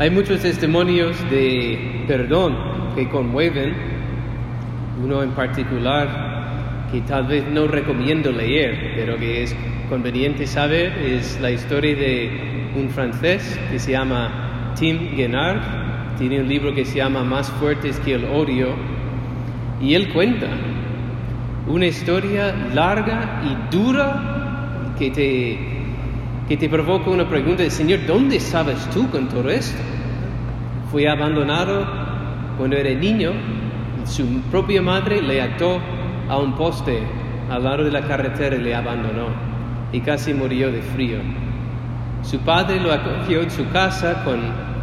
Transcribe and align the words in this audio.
Hay 0.00 0.10
muchos 0.10 0.42
testimonios 0.42 1.16
de 1.28 2.04
perdón 2.06 2.56
que 2.94 3.08
conmueven, 3.08 3.74
uno 5.02 5.24
en 5.24 5.30
particular 5.30 6.86
que 6.92 7.00
tal 7.00 7.26
vez 7.26 7.44
no 7.48 7.66
recomiendo 7.66 8.30
leer, 8.30 8.92
pero 8.94 9.18
que 9.18 9.42
es 9.42 9.56
conveniente 9.88 10.46
saber, 10.46 10.92
es 10.98 11.40
la 11.40 11.50
historia 11.50 11.96
de 11.96 12.70
un 12.76 12.90
francés 12.90 13.58
que 13.72 13.80
se 13.80 13.90
llama 13.90 14.72
Tim 14.78 15.16
Guénard, 15.16 16.16
tiene 16.16 16.42
un 16.42 16.48
libro 16.48 16.72
que 16.72 16.84
se 16.84 16.98
llama 16.98 17.24
Más 17.24 17.50
fuertes 17.50 17.98
que 17.98 18.14
el 18.14 18.24
odio, 18.26 18.68
y 19.82 19.94
él 19.94 20.12
cuenta 20.12 20.46
una 21.66 21.86
historia 21.86 22.54
larga 22.72 23.42
y 23.42 23.76
dura 23.76 24.94
que 24.96 25.10
te, 25.10 25.77
que 26.48 26.56
te 26.56 26.68
provoca 26.70 27.10
una 27.10 27.28
pregunta 27.28 27.62
de 27.62 27.70
Señor, 27.70 28.06
¿dónde 28.06 28.40
sabes 28.40 28.88
tú 28.88 29.10
con 29.10 29.28
todo 29.28 29.50
esto? 29.50 29.78
Fue 30.90 31.06
abandonado 31.06 31.86
cuando 32.56 32.74
era 32.74 32.90
niño, 32.98 33.32
su 34.04 34.24
propia 34.50 34.80
madre 34.80 35.20
le 35.20 35.42
ató 35.42 35.78
a 36.26 36.38
un 36.38 36.54
poste 36.56 37.02
al 37.50 37.64
lado 37.64 37.84
de 37.84 37.90
la 37.90 38.00
carretera 38.00 38.56
y 38.56 38.60
le 38.60 38.74
abandonó 38.74 39.26
y 39.92 40.00
casi 40.00 40.32
murió 40.32 40.72
de 40.72 40.80
frío. 40.80 41.18
Su 42.22 42.38
padre 42.38 42.80
lo 42.80 42.94
acogió 42.94 43.42
en 43.42 43.50
su 43.50 43.68
casa 43.68 44.24
con 44.24 44.40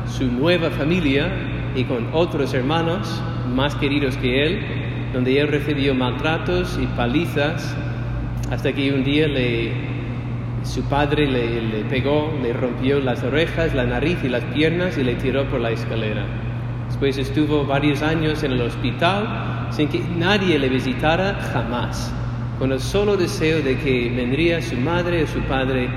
su 0.07 0.31
nueva 0.31 0.69
familia 0.69 1.31
y 1.75 1.83
con 1.85 2.09
otros 2.13 2.53
hermanos 2.53 3.21
más 3.55 3.73
queridos 3.73 4.15
que 4.17 4.45
él, 4.45 4.59
donde 5.13 5.39
él 5.39 5.47
recibió 5.47 5.95
maltratos 5.95 6.79
y 6.79 6.85
palizas, 6.85 7.75
hasta 8.51 8.71
que 8.71 8.93
un 8.93 9.03
día 9.03 9.27
le, 9.27 9.94
su 10.65 10.83
padre 10.83 11.27
le, 11.27 11.61
le 11.61 11.85
pegó, 11.85 12.33
le 12.41 12.51
rompió 12.51 12.99
las 12.99 13.23
orejas, 13.23 13.73
la 13.73 13.85
nariz 13.85 14.17
y 14.23 14.29
las 14.29 14.43
piernas 14.45 14.97
y 14.97 15.03
le 15.03 15.15
tiró 15.15 15.45
por 15.45 15.61
la 15.61 15.71
escalera. 15.71 16.25
Después 16.87 17.17
estuvo 17.17 17.65
varios 17.65 18.01
años 18.01 18.43
en 18.43 18.51
el 18.51 18.61
hospital 18.61 19.67
sin 19.71 19.87
que 19.87 19.99
nadie 19.99 20.59
le 20.59 20.69
visitara 20.69 21.39
jamás, 21.53 22.13
con 22.59 22.71
el 22.71 22.79
solo 22.79 23.15
deseo 23.15 23.61
de 23.61 23.77
que 23.77 24.11
vendría 24.15 24.61
su 24.61 24.75
madre 24.75 25.23
o 25.23 25.27
su 25.27 25.39
padre 25.41 25.87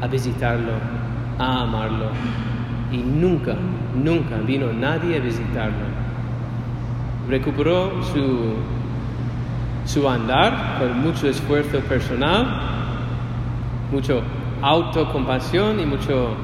a 0.00 0.06
visitarlo, 0.06 0.72
a 1.38 1.62
amarlo. 1.62 2.10
Y 2.92 2.98
nunca, 2.98 3.56
nunca 3.94 4.36
vino 4.38 4.72
nadie 4.72 5.16
a 5.16 5.20
visitarlo 5.20 6.02
recuperó 7.28 8.02
su, 8.12 8.54
su 9.84 10.08
andar 10.08 10.78
con 10.78 11.00
mucho 11.00 11.28
esfuerzo 11.28 11.80
personal, 11.80 12.46
mucho 13.92 14.22
autocompasión 14.62 15.78
y 15.78 15.84
mucho 15.84 16.34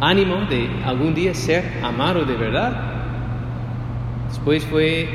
ánimo 0.00 0.46
de 0.48 0.68
algún 0.84 1.14
día 1.14 1.34
ser 1.34 1.80
amado 1.82 2.24
de 2.24 2.34
verdad. 2.34 2.72
Después 4.28 4.64
fue 4.64 5.06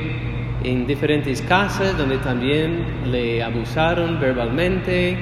en 0.64 0.86
diferentes 0.86 1.42
casas 1.42 1.98
donde 1.98 2.18
también 2.20 3.12
le 3.12 3.44
abusaron 3.44 4.20
verbalmente, 4.20 5.18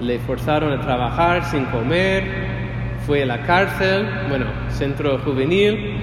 le 0.00 0.18
forzaron 0.18 0.72
a 0.72 0.80
trabajar 0.80 1.44
sin 1.44 1.64
comer, 1.66 2.24
fue 3.06 3.22
a 3.22 3.26
la 3.26 3.42
cárcel, 3.42 4.06
bueno, 4.28 4.46
centro 4.68 5.18
juvenil, 5.18 5.96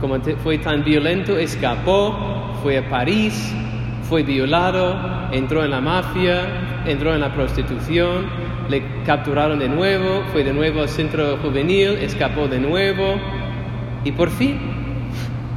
como 0.00 0.20
fue 0.42 0.58
tan 0.58 0.84
violento, 0.84 1.38
escapó, 1.38 2.54
fue 2.62 2.78
a 2.78 2.88
París, 2.88 3.54
fue 4.02 4.22
violado, 4.22 4.94
entró 5.32 5.64
en 5.64 5.70
la 5.70 5.80
mafia, 5.80 6.65
entró 6.86 7.14
en 7.14 7.20
la 7.20 7.34
prostitución, 7.34 8.26
le 8.68 8.82
capturaron 9.04 9.58
de 9.58 9.68
nuevo, 9.68 10.22
fue 10.32 10.44
de 10.44 10.52
nuevo 10.52 10.82
al 10.82 10.88
centro 10.88 11.36
juvenil, 11.38 11.98
escapó 12.00 12.48
de 12.48 12.58
nuevo 12.58 13.16
y 14.04 14.12
por 14.12 14.30
fin, 14.30 14.58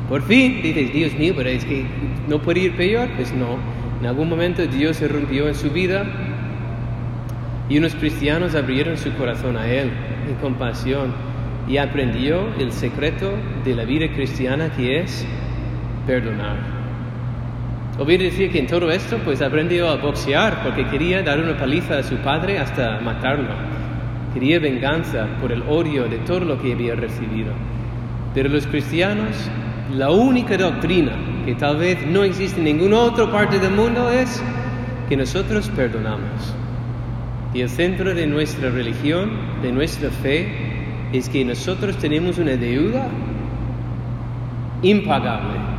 por 0.08 0.22
fin, 0.24 0.62
dices, 0.62 0.92
Dios 0.92 1.14
mío, 1.14 1.34
pero 1.36 1.50
es 1.50 1.66
que 1.66 1.86
no 2.28 2.40
puede 2.40 2.62
ir 2.62 2.76
peor, 2.76 3.10
pues 3.16 3.34
no, 3.34 3.58
en 4.02 4.08
algún 4.08 4.30
momento 4.30 4.66
Dios 4.66 4.98
se 4.98 5.08
rompió 5.08 5.48
en 5.48 5.56
su 5.56 5.70
vida 5.70 6.06
y 7.70 7.78
unos 7.78 7.94
cristianos 7.96 8.56
abrieron 8.56 8.98
su 8.98 9.14
corazón 9.14 9.56
a 9.58 9.68
Él 9.68 9.92
en 10.28 10.36
compasión 10.36 11.14
y 11.68 11.78
aprendió 11.78 12.54
el 12.58 12.72
secreto 12.72 13.32
de 13.64 13.76
la 13.76 13.86
vida 13.86 14.08
cristiana 14.14 14.72
que 14.76 15.02
es 15.02 15.26
perdonar. 16.08 16.79
Olvidé 18.00 18.26
decir 18.26 18.50
que 18.50 18.60
en 18.60 18.68
todo 18.68 18.90
esto 18.90 19.18
pues 19.26 19.42
aprendió 19.42 19.90
a 19.90 19.98
boxear 19.98 20.64
porque 20.64 20.88
quería 20.88 21.22
dar 21.22 21.38
una 21.38 21.58
paliza 21.58 21.98
a 21.98 22.04
su 22.04 22.16
padre 22.20 22.58
hasta 22.58 23.02
matarlo. 23.02 23.54
Quería 24.34 24.58
venganza 24.60 25.28
por 25.42 25.52
el 25.52 25.62
odio 25.64 26.08
de 26.08 26.20
todo 26.20 26.40
lo 26.40 26.62
que 26.62 26.72
había 26.72 26.96
recibido. 26.96 27.52
Pero 28.34 28.48
los 28.48 28.66
cristianos, 28.68 29.36
la 29.94 30.12
única 30.12 30.56
doctrina 30.56 31.12
que 31.44 31.56
tal 31.56 31.76
vez 31.76 32.08
no 32.08 32.24
existe 32.24 32.60
en 32.60 32.66
ninguna 32.66 33.00
otra 33.00 33.30
parte 33.30 33.60
del 33.60 33.72
mundo 33.72 34.10
es 34.10 34.42
que 35.10 35.18
nosotros 35.18 35.70
perdonamos. 35.76 36.56
Y 37.54 37.60
el 37.60 37.70
centro 37.70 38.14
de 38.14 38.28
nuestra 38.28 38.70
religión, 38.70 39.32
de 39.62 39.74
nuestra 39.74 40.10
fe, 40.10 40.48
es 41.12 41.28
que 41.28 41.44
nosotros 41.44 41.98
tenemos 41.98 42.38
una 42.38 42.56
deuda 42.56 43.10
impagable. 44.84 45.79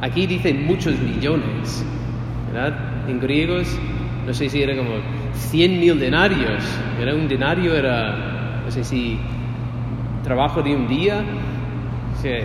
Aquí 0.00 0.26
dicen 0.26 0.66
muchos 0.66 0.98
millones, 0.98 1.84
¿verdad? 2.52 3.08
En 3.08 3.20
griegos, 3.20 3.66
no 4.26 4.32
sé 4.32 4.48
si 4.48 4.62
era 4.62 4.76
como 4.76 4.90
100 5.34 5.80
mil 5.80 5.98
denarios. 5.98 6.64
Era 7.00 7.14
un 7.14 7.28
denario, 7.28 7.74
era, 7.74 8.62
no 8.64 8.70
sé 8.70 8.84
si, 8.84 9.18
trabajo 10.22 10.62
de 10.62 10.74
un 10.74 10.88
día. 10.88 11.22
Sea, 12.20 12.44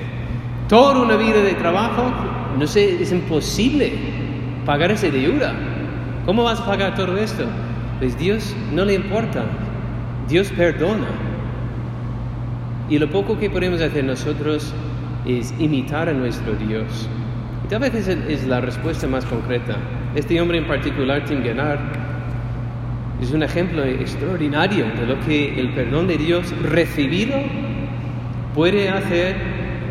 toda 0.67 1.01
una 1.01 1.15
vida 1.15 1.41
de 1.41 1.53
trabajo, 1.53 2.11
no 2.57 2.67
sé, 2.67 3.01
es 3.01 3.11
imposible 3.11 3.93
pagar 4.65 4.91
esa 4.91 5.09
deuda. 5.09 5.53
¿Cómo 6.25 6.43
vas 6.43 6.59
a 6.59 6.65
pagar 6.65 6.95
todo 6.95 7.17
esto? 7.17 7.45
Pues 7.99 8.17
Dios 8.17 8.55
no 8.73 8.85
le 8.85 8.93
importa. 8.93 9.45
Dios 10.27 10.51
perdona. 10.51 11.07
Y 12.89 12.99
lo 12.99 13.09
poco 13.09 13.37
que 13.37 13.49
podemos 13.49 13.81
hacer 13.81 14.03
nosotros 14.03 14.73
es 15.25 15.53
imitar 15.59 16.09
a 16.09 16.13
nuestro 16.13 16.53
Dios. 16.53 17.09
Tal 17.69 17.79
vez 17.81 17.93
es, 18.07 18.47
la 18.47 18.61
respuesta 18.61 19.05
más 19.05 19.23
concreta. 19.25 19.77
Este 20.15 20.41
hombre 20.41 20.57
en 20.57 20.65
particular, 20.65 21.23
Tim 21.25 21.43
Gennard, 21.43 21.79
es 23.21 23.31
un 23.31 23.43
ejemplo 23.43 23.83
extraordinario 23.83 24.85
de 24.99 25.05
lo 25.05 25.19
que 25.19 25.59
el 25.59 25.69
perdón 25.75 26.07
de 26.07 26.17
Dios 26.17 26.51
recibido 26.63 27.35
puede 28.55 28.89
hacer 28.89 29.35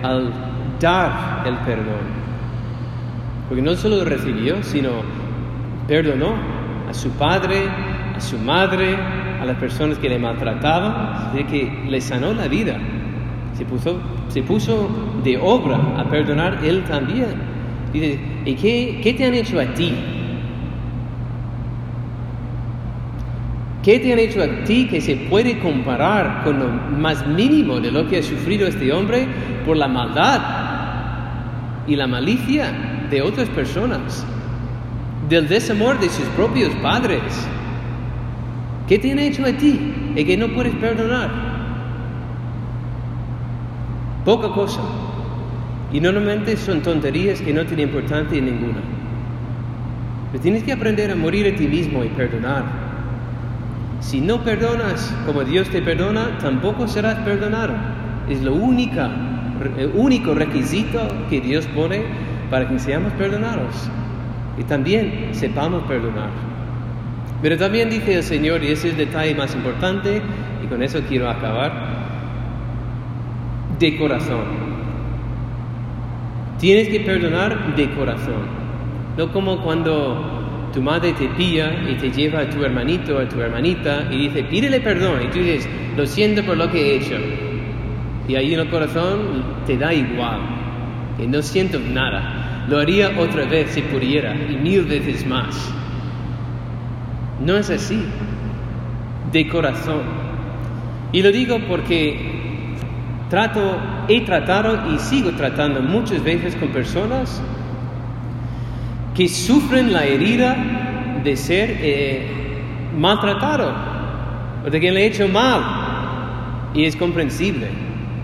al 0.02 0.32
dar 0.80 1.44
el 1.46 1.54
perdón. 1.58 2.18
Porque 3.48 3.62
no 3.62 3.76
solo 3.76 4.04
recibió, 4.04 4.60
sino 4.64 4.90
perdonó 5.86 6.34
a 6.90 6.92
su 6.92 7.10
padre, 7.10 7.62
a 8.16 8.20
su 8.20 8.38
madre, 8.38 8.96
a 9.40 9.44
las 9.44 9.56
personas 9.56 9.98
que 9.98 10.08
le 10.08 10.18
maltrataban, 10.18 11.32
de 11.32 11.46
que 11.46 11.84
le 11.88 12.00
sanó 12.00 12.34
la 12.34 12.48
vida. 12.48 12.76
Se 13.56 13.64
puso, 13.64 14.00
se 14.30 14.42
puso 14.42 14.90
de 15.22 15.38
obra 15.38 15.78
a 15.96 16.10
perdonar 16.10 16.58
él 16.64 16.82
también. 16.82 17.57
Dice, 17.92 18.18
¿y 18.44 18.54
qué, 18.54 19.00
qué 19.02 19.14
te 19.14 19.24
han 19.24 19.34
hecho 19.34 19.58
a 19.60 19.66
ti? 19.74 19.94
¿Qué 23.82 23.98
te 24.00 24.12
han 24.12 24.18
hecho 24.18 24.42
a 24.42 24.64
ti 24.64 24.86
que 24.88 25.00
se 25.00 25.16
puede 25.16 25.58
comparar 25.58 26.42
con 26.44 26.58
lo 26.58 26.68
más 26.68 27.26
mínimo 27.26 27.80
de 27.80 27.90
lo 27.90 28.08
que 28.08 28.18
ha 28.18 28.22
sufrido 28.22 28.66
este 28.66 28.92
hombre 28.92 29.26
por 29.64 29.76
la 29.76 29.88
maldad 29.88 30.40
y 31.86 31.96
la 31.96 32.06
malicia 32.06 33.06
de 33.10 33.22
otras 33.22 33.48
personas? 33.48 34.26
Del 35.28 35.48
desamor 35.48 35.98
de 36.00 36.08
sus 36.08 36.26
propios 36.28 36.74
padres 36.76 37.22
¿Qué 38.88 38.98
te 38.98 39.12
han 39.12 39.18
hecho 39.18 39.44
a 39.44 39.52
ti 39.52 40.12
y 40.16 40.24
que 40.24 40.36
no 40.38 40.48
puedes 40.48 40.74
perdonar? 40.76 41.30
Poca 44.24 44.48
cosa. 44.48 44.80
Y 45.92 46.00
normalmente 46.00 46.56
son 46.56 46.82
tonterías 46.82 47.40
que 47.40 47.52
no 47.52 47.64
tienen 47.64 47.88
importancia 47.88 48.40
ninguna. 48.40 48.80
Pero 50.30 50.42
tienes 50.42 50.62
que 50.64 50.72
aprender 50.72 51.10
a 51.10 51.16
morir 51.16 51.52
a 51.52 51.56
ti 51.56 51.66
mismo 51.66 52.04
y 52.04 52.08
perdonar. 52.08 52.64
Si 54.00 54.20
no 54.20 54.44
perdonas 54.44 55.14
como 55.26 55.44
Dios 55.44 55.68
te 55.70 55.82
perdona, 55.82 56.38
tampoco 56.38 56.86
serás 56.86 57.16
perdonado. 57.20 57.74
Es 58.28 58.42
lo 58.42 58.52
el 58.52 59.90
único 59.94 60.34
requisito 60.34 61.00
que 61.30 61.40
Dios 61.40 61.66
pone 61.68 62.02
para 62.50 62.68
que 62.68 62.78
seamos 62.78 63.12
perdonados. 63.14 63.90
Y 64.58 64.64
también 64.64 65.30
sepamos 65.32 65.82
perdonar. 65.84 66.30
Pero 67.40 67.56
también 67.56 67.90
dice 67.90 68.16
el 68.16 68.22
Señor, 68.22 68.62
y 68.62 68.68
ese 68.68 68.88
es 68.88 68.94
el 68.94 69.06
detalle 69.06 69.34
más 69.34 69.54
importante, 69.54 70.20
y 70.62 70.66
con 70.66 70.82
eso 70.82 71.00
quiero 71.08 71.30
acabar, 71.30 71.72
de 73.78 73.96
corazón. 73.96 74.77
Tienes 76.58 76.88
que 76.88 77.00
perdonar 77.00 77.76
de 77.76 77.90
corazón. 77.90 78.58
No 79.16 79.32
como 79.32 79.62
cuando 79.62 80.70
tu 80.72 80.82
madre 80.82 81.12
te 81.12 81.28
pilla 81.28 81.72
y 81.88 81.94
te 81.94 82.10
lleva 82.10 82.40
a 82.40 82.50
tu 82.50 82.64
hermanito 82.64 83.18
a 83.18 83.28
tu 83.28 83.40
hermanita 83.40 84.08
y 84.10 84.28
dice, 84.28 84.44
pídele 84.44 84.80
perdón. 84.80 85.22
Y 85.24 85.26
tú 85.28 85.38
dices, 85.38 85.68
lo 85.96 86.06
siento 86.06 86.42
por 86.44 86.56
lo 86.56 86.70
que 86.70 86.80
he 86.80 86.96
hecho. 86.96 87.16
y 88.26 88.34
ahí 88.34 88.52
en 88.52 88.60
el 88.60 88.68
corazón 88.68 89.42
te 89.66 89.78
da 89.78 89.94
igual, 89.94 90.40
que 91.16 91.26
no 91.26 91.40
siento 91.42 91.78
nada. 91.78 92.66
Lo 92.68 92.78
haría 92.78 93.18
otra 93.18 93.46
vez 93.46 93.70
si 93.70 93.80
pudiera 93.80 94.34
y 94.34 94.56
mil 94.56 94.84
veces 94.84 95.26
más. 95.26 95.72
No 97.44 97.56
es 97.56 97.70
así, 97.70 98.02
de 99.32 99.48
corazón. 99.48 100.02
Y 101.12 101.22
lo 101.22 101.32
digo 101.32 101.58
porque 101.66 102.18
trato, 103.30 103.78
he 104.08 104.22
tratado 104.22 104.92
y 104.92 104.98
sigo 104.98 105.30
tratando 105.32 105.80
muchas 105.80 106.22
veces 106.22 106.56
con 106.56 106.68
personas 106.68 107.42
que 109.14 109.28
sufren 109.28 109.92
la 109.92 110.04
herida 110.04 110.56
de 111.22 111.36
ser 111.36 111.76
eh, 111.80 112.26
maltratado 112.96 113.72
o 114.66 114.70
de 114.70 114.80
que 114.80 114.90
le 114.90 115.02
he 115.02 115.06
hecho 115.06 115.28
mal. 115.28 116.70
Y 116.74 116.84
es 116.84 116.96
comprensible, 116.96 117.68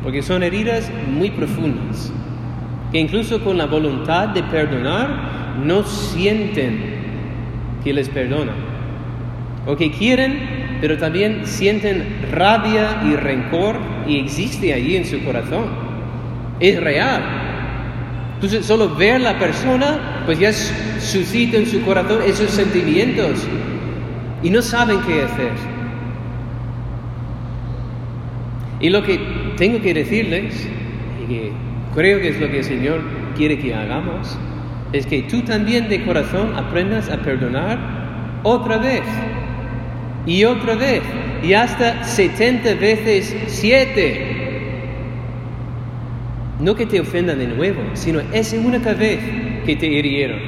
porque 0.02 0.22
son 0.22 0.42
heridas 0.42 0.90
muy 1.10 1.30
profundas, 1.30 2.12
que 2.92 3.00
incluso 3.00 3.42
con 3.42 3.58
la 3.58 3.66
voluntad 3.66 4.28
de 4.28 4.42
perdonar 4.42 5.56
no 5.64 5.82
sienten 5.82 6.94
que 7.82 7.92
les 7.92 8.08
perdonan 8.08 8.74
o 9.66 9.76
que 9.76 9.90
quieren, 9.90 10.53
pero 10.80 10.98
también 10.98 11.46
sienten 11.46 12.04
rabia 12.30 13.02
y 13.04 13.16
rencor 13.16 13.76
y 14.06 14.18
existe 14.18 14.72
allí 14.72 14.96
en 14.96 15.04
su 15.04 15.22
corazón. 15.24 15.66
Es 16.60 16.80
real. 16.82 17.22
Entonces, 18.34 18.66
solo 18.66 18.94
ver 18.94 19.20
la 19.20 19.38
persona, 19.38 20.22
pues 20.26 20.38
ya 20.38 20.52
suscita 20.52 21.56
en 21.56 21.66
su 21.66 21.80
corazón 21.82 22.20
esos 22.26 22.50
sentimientos 22.50 23.46
y 24.42 24.50
no 24.50 24.60
saben 24.60 25.00
qué 25.06 25.22
hacer. 25.22 25.52
Y 28.80 28.90
lo 28.90 29.02
que 29.02 29.18
tengo 29.56 29.80
que 29.80 29.94
decirles, 29.94 30.68
y 31.22 31.26
que 31.26 31.52
creo 31.94 32.20
que 32.20 32.28
es 32.28 32.40
lo 32.40 32.50
que 32.50 32.58
el 32.58 32.64
Señor 32.64 33.00
quiere 33.36 33.58
que 33.58 33.74
hagamos, 33.74 34.36
es 34.92 35.06
que 35.06 35.22
tú 35.22 35.40
también 35.42 35.88
de 35.88 36.04
corazón 36.04 36.54
aprendas 36.56 37.08
a 37.08 37.16
perdonar 37.18 37.78
otra 38.42 38.76
vez 38.76 39.02
y 40.26 40.44
otra 40.44 40.74
vez 40.74 41.02
y 41.42 41.52
hasta 41.52 42.04
70 42.04 42.74
veces 42.74 43.36
7. 43.46 44.30
No 46.60 46.74
que 46.74 46.86
te 46.86 47.00
ofendan 47.00 47.38
de 47.38 47.48
nuevo, 47.48 47.80
sino 47.94 48.20
esa 48.32 48.56
única 48.56 48.94
vez 48.94 49.20
que 49.66 49.76
te 49.76 49.86
hirieron 49.86 50.38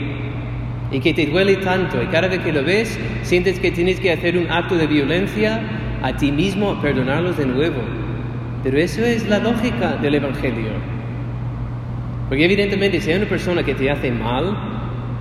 y 0.90 1.00
que 1.00 1.12
te 1.12 1.26
duele 1.26 1.56
tanto 1.56 2.02
y 2.02 2.06
cada 2.06 2.28
vez 2.28 2.40
que 2.40 2.52
lo 2.52 2.62
ves 2.62 2.98
sientes 3.22 3.58
que 3.58 3.70
tienes 3.70 3.98
que 4.00 4.12
hacer 4.12 4.38
un 4.38 4.50
acto 4.50 4.76
de 4.76 4.86
violencia 4.86 5.60
a 6.02 6.16
ti 6.16 6.30
mismo 6.30 6.70
a 6.70 6.80
perdonarlos 6.80 7.36
de 7.36 7.46
nuevo. 7.46 7.80
Pero 8.62 8.78
eso 8.78 9.04
es 9.04 9.28
la 9.28 9.38
lógica 9.38 9.96
del 9.96 10.14
Evangelio. 10.14 10.70
Porque 12.28 12.44
evidentemente 12.44 13.00
si 13.00 13.10
hay 13.10 13.18
una 13.18 13.28
persona 13.28 13.62
que 13.62 13.74
te 13.74 13.90
hace 13.90 14.10
mal, 14.10 14.75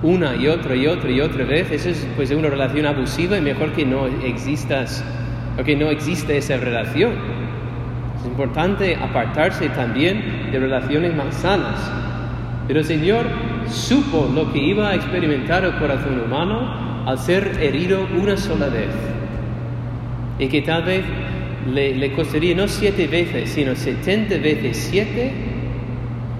una 0.06 0.36
y 0.36 0.46
otra 0.46 0.76
y 0.76 0.86
otra 0.86 1.10
y 1.10 1.20
otra 1.20 1.44
vez, 1.44 1.70
eso 1.72 1.88
es 1.88 2.06
pues 2.14 2.30
una 2.30 2.48
relación 2.48 2.86
abusiva 2.86 3.36
y 3.36 3.40
mejor 3.40 3.72
que 3.72 3.84
no 3.84 4.06
existas 4.06 5.04
o 5.58 5.64
que 5.64 5.74
no 5.74 5.90
existe 5.90 6.36
esa 6.36 6.56
relación. 6.58 7.12
Es 8.20 8.24
importante 8.24 8.94
apartarse 8.94 9.68
también 9.70 10.50
de 10.52 10.60
relaciones 10.60 11.14
más 11.14 11.34
sanas. 11.34 11.90
Pero 12.68 12.80
el 12.80 12.84
Señor 12.84 13.26
supo 13.68 14.30
lo 14.32 14.52
que 14.52 14.58
iba 14.58 14.90
a 14.90 14.94
experimentar 14.94 15.64
el 15.64 15.74
corazón 15.74 16.20
humano 16.24 17.04
al 17.04 17.18
ser 17.18 17.58
herido 17.60 18.06
una 18.16 18.36
sola 18.36 18.68
vez. 18.68 18.90
Y 20.38 20.46
que 20.46 20.62
tal 20.62 20.84
vez 20.84 21.04
le, 21.72 21.96
le 21.96 22.12
costaría 22.12 22.54
no 22.54 22.68
siete 22.68 23.08
veces, 23.08 23.50
sino 23.50 23.74
setenta 23.74 24.36
veces 24.36 24.76
siete 24.76 25.32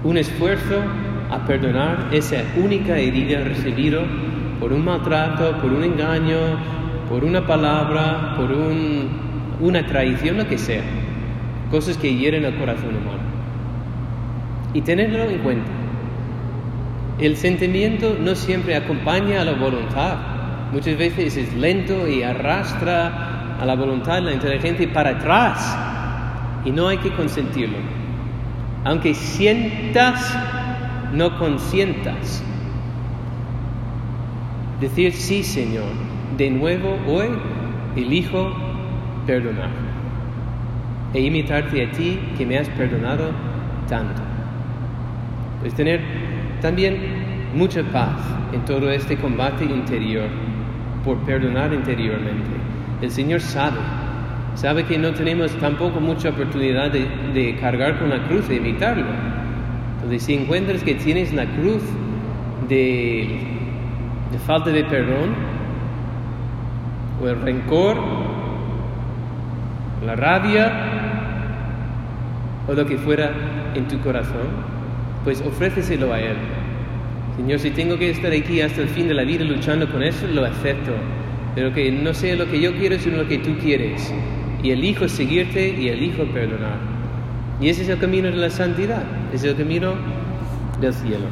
un 0.05 0.17
esfuerzo 0.17 0.83
a 1.29 1.45
perdonar 1.45 2.07
esa 2.11 2.43
única 2.55 2.97
herida 2.97 3.41
recibida 3.41 4.01
por 4.59 4.73
un 4.73 4.85
maltrato, 4.85 5.57
por 5.61 5.71
un 5.71 5.83
engaño, 5.83 6.37
por 7.09 7.23
una 7.23 7.45
palabra, 7.45 8.35
por 8.35 8.51
una 9.59 9.85
traición, 9.85 10.37
lo 10.37 10.47
que 10.47 10.57
sea. 10.57 10.83
Cosas 11.71 11.97
que 11.97 12.15
hieren 12.15 12.45
al 12.45 12.57
corazón 12.57 12.89
humano. 12.89 13.19
Y 14.73 14.81
tenerlo 14.81 15.23
en 15.23 15.39
cuenta. 15.39 15.71
El 17.19 17.35
sentimiento 17.35 18.17
no 18.19 18.35
siempre 18.35 18.75
acompaña 18.75 19.41
a 19.41 19.45
la 19.45 19.53
voluntad. 19.53 20.17
Muchas 20.71 20.97
veces 20.97 21.35
es 21.35 21.53
lento 21.55 22.07
y 22.07 22.23
arrastra 22.23 23.57
a 23.59 23.65
la 23.65 23.75
voluntad, 23.75 24.21
la 24.21 24.33
inteligencia 24.33 24.91
para 24.93 25.11
atrás. 25.11 25.77
Y 26.63 26.71
no 26.71 26.87
hay 26.87 26.97
que 26.97 27.11
consentirlo. 27.13 27.77
Aunque 28.83 29.13
sientas 29.13 30.37
no 31.13 31.37
consientas. 31.37 32.43
Decir 34.79 35.13
sí, 35.13 35.43
Señor, 35.43 35.89
de 36.37 36.49
nuevo 36.51 36.97
hoy 37.07 37.27
elijo 37.95 38.51
perdonar 39.25 39.69
e 41.13 41.21
imitarte 41.21 41.83
a 41.83 41.91
ti 41.91 42.19
que 42.37 42.45
me 42.45 42.57
has 42.57 42.69
perdonado 42.69 43.31
tanto. 43.89 44.21
Pues 45.61 45.73
tener 45.73 46.01
también 46.61 46.97
mucha 47.55 47.81
paz 47.83 48.19
en 48.53 48.63
todo 48.65 48.91
este 48.91 49.17
combate 49.17 49.65
interior 49.65 50.27
por 51.03 51.17
perdonar 51.19 51.73
interiormente. 51.73 52.51
El 53.01 53.09
Señor 53.09 53.41
sabe, 53.41 53.77
sabe 54.55 54.83
que 54.83 54.97
no 54.97 55.11
tenemos 55.13 55.51
tampoco 55.57 55.99
mucha 55.99 56.29
oportunidad 56.29 56.91
de, 56.91 57.07
de 57.33 57.55
cargar 57.55 57.97
con 57.97 58.09
la 58.09 58.27
cruz 58.27 58.49
e 58.49 58.55
imitarlo 58.55 59.05
entonces, 59.97 60.23
si 60.23 60.35
encuentras 60.35 60.83
que 60.83 60.93
tienes 60.93 61.33
la 61.33 61.45
cruz 61.45 61.81
de, 62.69 63.39
falta 64.45 64.69
de 64.69 64.83
perdón, 64.83 65.33
o 67.21 67.27
el 67.27 67.41
rencor, 67.41 67.97
la 70.05 70.15
rabia, 70.15 70.71
o 72.67 72.73
lo 72.73 72.85
que 72.85 72.97
fuera 72.97 73.31
en 73.73 73.87
tu 73.87 73.99
corazón, 73.99 74.47
pues 75.23 75.41
ofréceselo 75.41 76.13
a 76.13 76.19
Él. 76.19 76.37
Señor, 77.37 77.59
si 77.59 77.71
tengo 77.71 77.97
que 77.97 78.11
estar 78.11 78.31
aquí 78.31 78.61
hasta 78.61 78.81
el 78.81 78.89
fin 78.89 79.07
de 79.07 79.15
la 79.15 79.23
vida 79.23 79.43
luchando 79.45 79.91
con 79.91 80.03
eso, 80.03 80.27
lo 80.27 80.45
acepto. 80.45 80.91
Pero 81.55 81.73
que 81.73 81.91
no 81.91 82.13
sea 82.13 82.35
lo 82.35 82.45
que 82.45 82.61
yo 82.61 82.75
quiero, 82.75 82.99
sino 82.99 83.17
lo 83.17 83.27
que 83.27 83.39
tú 83.39 83.57
quieres. 83.57 84.13
Y 84.61 84.69
elijo 84.69 85.07
seguirte 85.07 85.69
y 85.69 85.89
elijo 85.89 86.23
perdonar. 86.25 86.96
Y 87.59 87.69
ese 87.69 87.83
es 87.83 87.89
el 87.89 87.99
camino 87.99 88.29
de 88.29 88.35
la 88.35 88.49
santidad, 88.49 89.03
es 89.33 89.43
el 89.43 89.55
camino 89.55 89.93
del 90.79 90.93
cielo. 90.93 91.25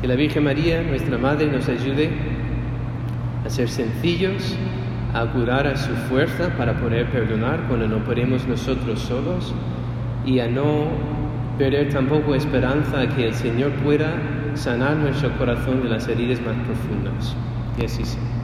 Que 0.00 0.06
la 0.06 0.14
Virgen 0.14 0.44
María, 0.44 0.82
nuestra 0.82 1.18
Madre, 1.18 1.46
nos 1.46 1.68
ayude 1.68 2.10
a 3.44 3.50
ser 3.50 3.68
sencillos, 3.68 4.56
a 5.14 5.26
curar 5.26 5.66
a 5.66 5.76
su 5.76 5.92
fuerza 6.08 6.56
para 6.56 6.78
poder 6.78 7.10
perdonar 7.10 7.64
cuando 7.66 7.88
no 7.88 7.98
podemos 8.04 8.46
nosotros 8.46 9.00
solos 9.00 9.54
y 10.24 10.38
a 10.38 10.48
no 10.48 10.86
perder 11.58 11.88
tampoco 11.88 12.34
esperanza 12.34 13.00
a 13.00 13.08
que 13.08 13.26
el 13.26 13.34
Señor 13.34 13.72
pueda 13.82 14.12
sanar 14.54 14.96
nuestro 14.96 15.36
corazón 15.36 15.82
de 15.82 15.88
las 15.88 16.06
heridas 16.06 16.40
más 16.42 16.54
profundas. 16.64 17.34
Y 17.76 17.84
así 17.84 18.04
sea. 18.04 18.37